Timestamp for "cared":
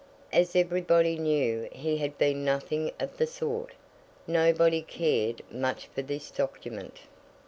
4.81-5.43